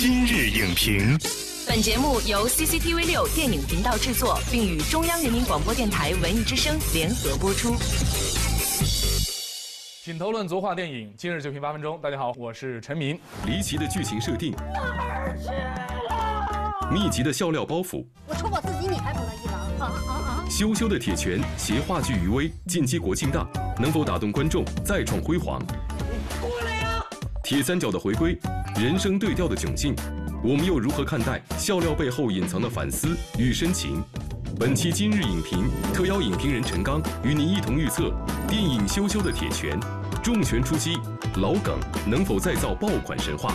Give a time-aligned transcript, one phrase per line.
[0.00, 1.18] 今日影评，
[1.66, 7.74] 本节目由 CCTV 六电影频道制作，并与中央人民广播电台文艺之声联合播出。
[10.04, 12.00] 品头论足话电影，今日就评八分钟。
[12.00, 13.18] 大家好，我是陈明。
[13.44, 14.54] 离奇的剧情设定，
[16.92, 19.84] 密集的笑料包袱，我说我自己，你还不乐意了？
[19.84, 20.44] 啊啊啊！
[20.48, 25.60] 羞羞的铁拳携话剧余威进击国庆档，能否打动观众再创辉煌？
[27.48, 28.36] 铁三角的回归，
[28.78, 29.96] 人生对调的窘境，
[30.44, 34.04] 我们又如何看待笑料背后隐藏的反思与深情？
[34.60, 38.12] 本期今日影评特邀影评人陈刚与您一同预测
[38.46, 39.80] 电影《羞羞的铁拳》，
[40.22, 40.98] 重拳出击，
[41.36, 43.54] 老梗能否再造爆款神话？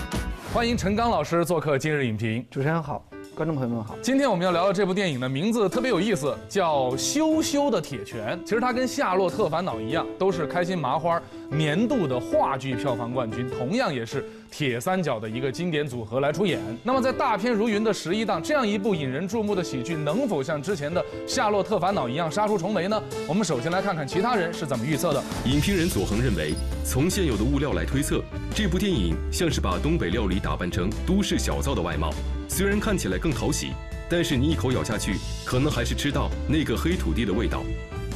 [0.51, 2.43] 欢迎陈刚老师做客今日影评。
[2.49, 3.97] 主持人好，观众朋友们好。
[3.99, 8.37] 今天我们要聊的这部电影的名字特别有意思，叫《羞羞的铁拳》。
[8.43, 11.19] 其实它跟《夏洛特烦恼》一样，都是开心麻花
[11.49, 16.59] 年度的话剧票房冠军，同样也是铁三角的一个经典组合来出演。
[16.83, 23.01] 那么在大片如云的十一档，这样一部引人注目的喜剧，能否像之前的《夏洛特烦恼》一样杀出重围呢？
[23.27, 25.23] 我们首先来看看其他人是怎么预测的。
[25.45, 26.53] 影评人左恒认为，
[26.85, 28.21] 从现有的物料来推测，
[28.53, 32.11] 这部电影像是把东北料理打扮成都市小灶的外貌，
[32.55, 33.71] 虽然看起来更讨喜，
[34.07, 37.63] 但是你一口咬下去，可能还是吃到那个黑土地的味道。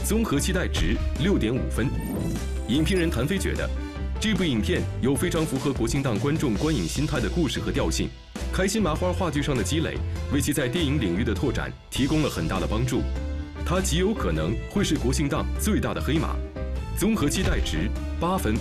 [0.05, 1.87] 综合期待值六点五分。
[2.67, 3.67] 影评人谭飞觉得，
[4.19, 8.09] 这部影片有非常符合国庆档观众观影心态的故事和调性，
[8.53, 9.97] 开心麻花话剧上的积累，
[10.31, 13.01] 为其在电影领域的拓展提供了很大的帮助。
[13.65, 16.35] 它极有可能会是国庆档最大的黑马。
[16.95, 18.53] 综合期待值八分。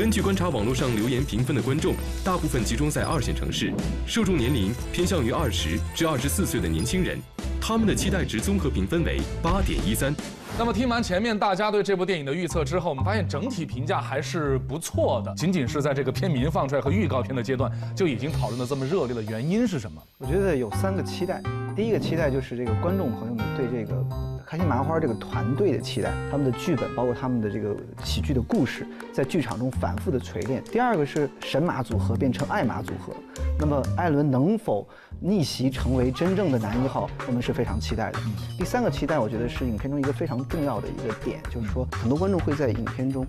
[0.00, 3.70] 根据观察网络上留言评分的观众，大部分集中在二线城市，
[4.06, 7.18] 受众年龄偏向于二十至二十四岁的年轻人，
[7.60, 10.14] 他们的期待值综合评分为八点一三。
[10.58, 15.34] 那么听完前面大家对这部电影的预测之后，我们发现整体评价还是不错的。
[15.34, 20.02] 仅仅是在这个片名放出来和预告片的阶段，就已经讨论的这么热烈的原因是什么？
[20.16, 21.42] 我觉得有三个期待，
[21.76, 24.04] 第一个期待就是这个观众朋友们对这个
[24.44, 30.62] 开心麻花这个团队的期待，他们的剧本包括他们的这个喜剧的故事，在剧场中反复的锤炼。
[30.64, 33.14] 第二个是神马组合变成爱马组合，
[33.58, 34.86] 那么艾伦能否
[35.20, 38.18] 逆袭成为真正的男一号，我们是非常期待的。
[38.58, 43.24] 第三个期待，我觉得是影片中一个非常重要的一个点，就是说很多观众会在影片中，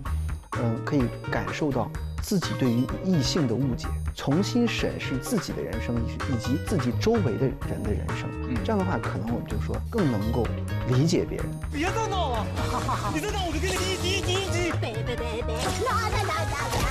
[0.60, 1.88] 嗯、可以感受到
[2.22, 8.28] 自己对于异性的误解，重新审视自己的人生以以及自己周围的人的人生。
[8.64, 10.46] 这样的话，可能我们就说更能够
[10.88, 11.46] 理解别人。
[11.72, 12.46] 别再闹了！
[13.12, 14.72] 你再闹我就给你一击一击！
[14.80, 14.82] 别别别别！
[14.82, 15.01] 那那那那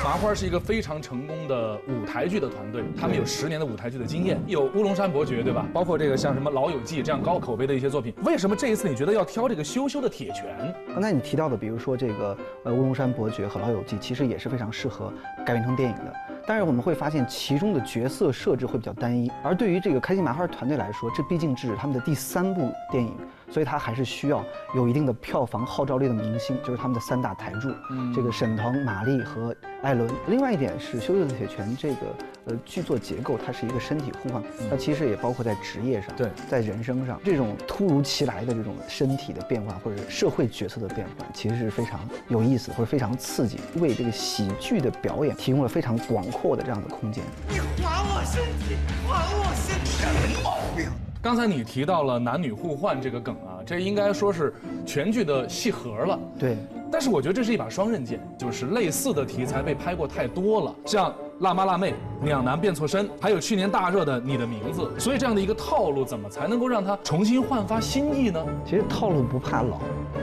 [0.03, 5.63] 麻花是一个非常成功的舞台剧的团队，他们有十年的舞台剧的经验，有乌龙山伯爵，对吧？
[5.71, 8.11] 包括这个像什么《老友记》这样高口碑的一些作品。
[8.23, 10.73] 为什么这一次你觉得要挑这个羞羞的铁拳？
[10.91, 15.13] 刚才你提到的，比如说这个呃《乌龙山伯爵》和《老友记》，其实也是非常适合
[15.45, 16.13] 改编成电影的。
[16.47, 19.31] 但是我们会发现，其中的角色设置会比较单一。
[19.43, 23.15] 而对于这个开心麻花团队来说，这毕竟只是他们的第三部电影，
[23.49, 24.43] 所以它还是需要
[24.75, 27.69] 有一定的票房号召力的明星，就是他们的三大台柱，
[28.13, 30.09] 这个沈腾、马丽和艾伦。
[30.27, 31.97] 另外一点是《羞羞的铁拳》这个
[32.45, 47.23] 呃剧作结构，它是一个身体互换，它其实也包括在职业上，对在人生上，这种突如其来的这种身体的变化或者社会角色的变换，其实是非常有意思或者非常刺激，为这个喜剧的表演提供了非常广阔的这样的空间。
[47.49, 48.75] 你还我身体，
[49.07, 49.91] 还我身体！
[50.01, 50.89] 什么毛病？
[51.21, 54.51] 刚才你提到了男女互换这个梗啊，这应该说是
[54.87, 56.19] 全剧的戏核了。
[56.39, 56.57] 对，
[56.91, 61.09] 但是我觉得这是一把双刃剑，就是类似的题材被拍过太多了，像
[61.39, 61.91] 《辣妈辣妹》
[62.25, 68.45] 《两男变错身》，还有去年大热的《你的名字》，所以这样的一个套路，怎么才能够让它重新焕发新意呢？
[68.65, 69.79] 其实套路不怕老，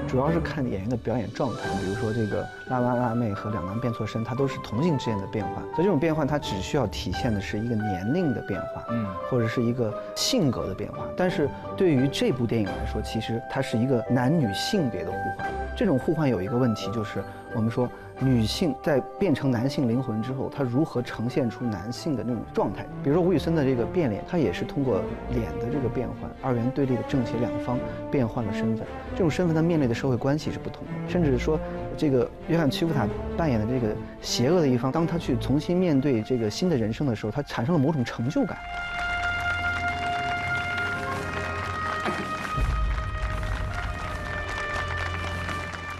[0.07, 1.69] 主要是看演员的表演状态。
[1.81, 10.99] 比如说这个《辣妈辣妹》和《两男变错身》，它都是同性之间的变换，所以这种变换它只需要体现的是一个年龄的变化，嗯或者是一个性格的变化。
[11.17, 15.51] 但是对于这部电影来说，其实它是一个男女性别的互换。
[15.79, 17.23] 这种互换有一个问题，就是
[17.55, 22.85] 我们说女性在变成男性灵魂之后，她如何呈现出男性的那种状态？
[23.01, 25.01] 比如说吴宇森的这个变脸，他也是通过
[25.31, 27.79] 脸的这个变换，二元对立的正邪两方
[28.11, 28.85] 变换了身份。
[29.13, 31.57] 这种身份他面对的社会关系是不同的，甚至说
[31.97, 33.07] 这个约翰·屈服塔
[33.37, 38.59] 扮演的这个邪恶的一方，当他去重新面对这个新的人生的时候，他产生了某种成就感。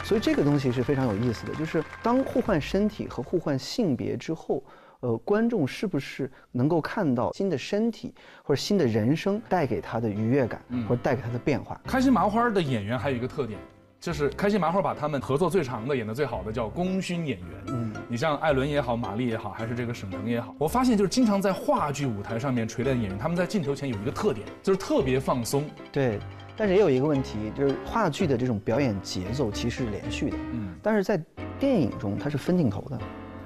[0.09, 4.65] 所以这个东西是非常有意思的，就是当互换身体和互换性别之后，
[5.01, 11.79] 呃，观众是不是能够看到新的身体或者新的人生带给他的愉悦感，或者带给他的变化？
[11.85, 13.61] 开心麻花的演员还有一个特点，
[14.01, 17.49] 就是开心麻花把他们合作最长的、演的最好的叫功勋演员。
[17.67, 25.69] 嗯，你像艾伦也好，马丽也好，还是这个沈腾也好，我发现就是经常在话剧舞台上面锤炼的演员，他们在镜头前有一个特点，就是特别放松。
[25.93, 26.19] 对，
[26.59, 31.17] 但是也有一个问题，就是话剧的这种表演节奏其实是连续的，嗯，但是在
[31.57, 32.99] 电影中它是分镜头的，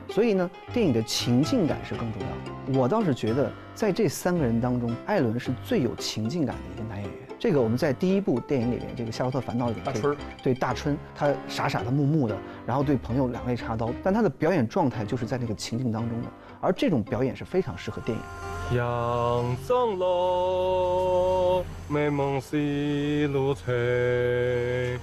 [0.08, 2.78] 所以呢，电影的情境感是更重要的。
[2.80, 7.18] 我倒是觉得，在这三个人当中，艾伦是最有情境感的一个男演员。
[7.38, 16.28] 这个我们在第一部电影里面，这个《夏洛特烦恼》里面，大春儿对大春，他傻傻的、木木的，然后对朋友两肋插刀，但他的表演状态就是在那个情境当中的，
[16.62, 18.76] 而这种表演是非常适合电影的。
[18.76, 24.96] 杨长路，美梦西路吹。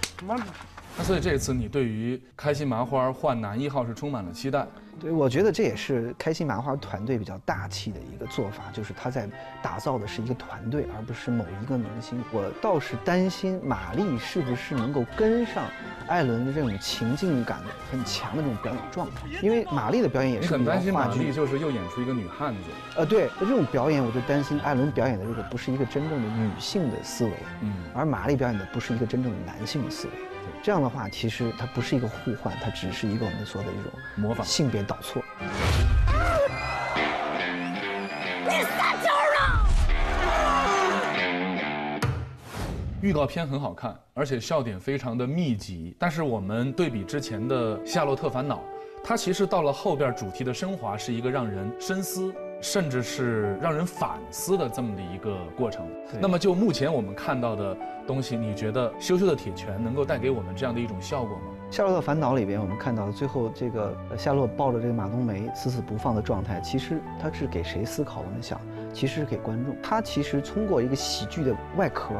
[0.99, 4.67] 那所以这次你对于开心麻花换男一号是充满了期待。
[4.99, 9.25] 对，我觉得这也是开心麻花团队比较大气的一个做法，就是他在
[9.63, 12.21] 打造的是一个团队，而不是某一个明星。
[12.33, 15.63] 我倒是担心马丽是不是能够跟上
[16.09, 17.59] 艾伦的这种情境感
[17.89, 22.59] 很强的这种表演状态，因为马丽的表演也是很担心马丽就是又演出一个女汉子。
[22.97, 27.31] 呃，对，这种表演我就担心艾伦表演的这个不是一个真正的女性的思维，
[27.61, 30.13] 嗯而马丽表演的不是一个真正的男性的思维。
[30.61, 35.23] 这样的话，其实它不是一个互换，它只是一个我们说的一种模仿性别导错。
[43.01, 45.95] 预告片很好看，而且笑点非常的密集。
[45.97, 48.57] 但是我们对比之前的《夏洛特烦恼》，
[49.01, 55.85] 它其实到了后边主题的升华，是一个让人深思，甚至是让人反思的这么的一个过程。
[56.19, 61.43] 那么就目前我们看到的东西，你觉得《羞羞的铁拳》能够带给我们这样的一种效果吗？
[61.75, 68.21] 《夏洛特烦恼》里边，我们看到最后这个呃夏洛抱着这个马冬梅死死不放的状态，其实他是给谁思考？
[68.21, 68.59] 我们想，
[68.91, 69.75] 其实是给观众。
[69.81, 72.15] 他其实通过一个喜剧的外壳，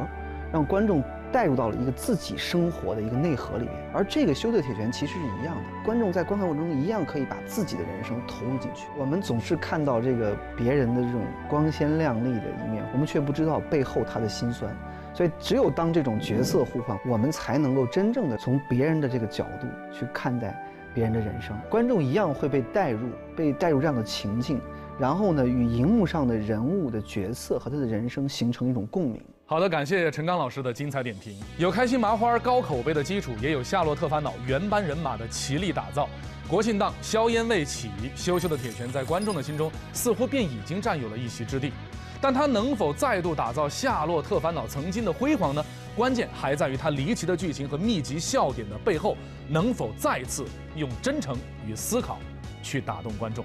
[0.52, 1.02] 让观众
[1.32, 3.74] 带入到了一个自己生活的一个内核里面。
[3.92, 8.86] 而这个《修的铁拳》其实是一样的，观众在观看过程中一样可以把自己的人生投入进去。
[8.98, 14.74] 我们总是看到这个别人的这种光鲜亮丽的一面，我们却不知道背后他的辛酸。
[15.12, 20.56] 所以，只有当这种角色互换，我们才能够真正的从别人的这个角度去看待
[20.94, 21.56] 别人的人生。
[21.68, 24.60] 观众一样会被带入，被带入这样的情境，
[25.00, 29.20] 然后呢，与荧幕上的人物的角色和他的人生形成一种共鸣。
[29.50, 31.36] 好的，感谢陈刚老师的精彩点评。
[31.58, 36.08] 有开心麻花高口碑的基础，也有夏洛特烦恼原班人马的齐力打造。
[36.48, 41.72] 国庆档硝烟未起，羞羞的铁拳在观众的心中似乎便已经占有了一席之地。
[42.20, 45.64] 但它能否再度打造夏洛特烦恼曾经的辉煌呢？
[45.96, 49.16] 关键还在于它离奇的剧情和密集笑点的背后，
[49.48, 50.44] 能否再次
[50.76, 51.36] 用真诚
[51.66, 52.20] 与思考
[52.62, 53.44] 去打动观众。